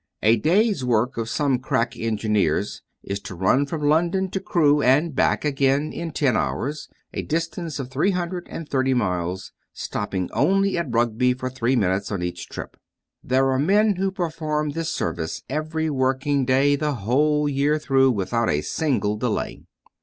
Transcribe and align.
A 0.23 0.35
day's 0.37 0.83
work 0.83 1.15
of 1.15 1.29
some 1.29 1.59
crack 1.59 1.95
engineers 1.95 2.81
is 3.03 3.19
to 3.19 3.35
run 3.35 3.67
from 3.67 3.83
London 3.87 4.31
to 4.31 4.39
Crewe 4.39 4.81
and 4.81 5.13
back 5.13 5.45
again 5.45 5.93
in 5.93 6.09
ten 6.09 6.35
hours, 6.35 6.89
a 7.13 7.21
distance 7.21 7.77
of 7.77 7.91
three 7.91 8.09
hundred 8.09 8.47
and 8.49 8.67
thirty 8.67 8.95
miles, 8.95 9.51
stopping 9.73 10.27
only 10.33 10.75
at 10.75 10.91
Rugby 10.91 11.35
for 11.35 11.51
three 11.51 11.75
minutes 11.75 12.11
on 12.11 12.23
each 12.23 12.49
trip. 12.49 12.77
There 13.23 13.51
are 13.51 13.59
men 13.59 13.97
who 13.97 14.09
perform 14.09 14.71
this 14.71 14.89
service 14.89 15.43
every 15.47 15.87
working 15.87 16.45
day 16.45 16.75
the 16.75 16.95
whole 16.95 17.47
year 17.47 17.77
through, 17.77 18.09
without 18.09 18.49
a 18.49 18.61
single 18.63 19.17
delay. 19.17 19.65